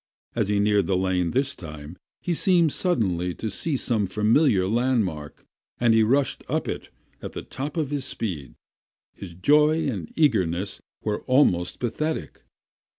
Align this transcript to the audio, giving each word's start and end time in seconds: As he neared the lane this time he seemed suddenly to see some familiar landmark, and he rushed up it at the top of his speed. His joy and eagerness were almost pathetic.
As 0.33 0.47
he 0.47 0.59
neared 0.59 0.87
the 0.87 0.97
lane 0.97 1.29
this 1.29 1.53
time 1.55 1.95
he 2.21 2.33
seemed 2.33 2.71
suddenly 2.73 3.35
to 3.35 3.51
see 3.51 3.77
some 3.77 4.07
familiar 4.07 4.65
landmark, 4.67 5.45
and 5.79 5.93
he 5.93 6.01
rushed 6.01 6.43
up 6.49 6.67
it 6.67 6.89
at 7.21 7.33
the 7.33 7.43
top 7.43 7.77
of 7.77 7.91
his 7.91 8.03
speed. 8.03 8.55
His 9.13 9.35
joy 9.35 9.87
and 9.87 10.11
eagerness 10.15 10.81
were 11.03 11.21
almost 11.25 11.77
pathetic. 11.77 12.41